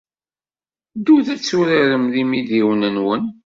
Ddut 0.97 1.27
ad 1.33 1.41
turarem 1.41 2.05
d 2.13 2.15
yimidiwen-nwen. 2.19 3.23